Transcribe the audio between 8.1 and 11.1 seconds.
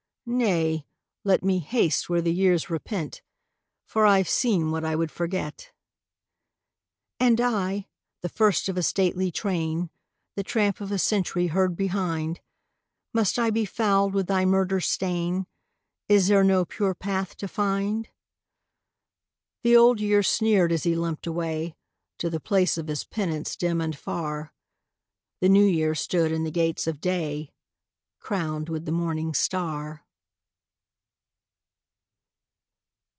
the first of a stately train, The tramp of a